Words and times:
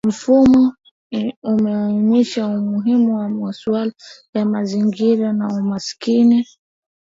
Mfumo 0.07 0.73
umeainisha 1.43 2.43
umuhimu 2.47 3.17
wa 3.17 3.29
masuala 3.29 3.91
ya 4.33 4.45
mazingira 4.45 5.33
na 5.33 5.47
umaskini 5.47 6.45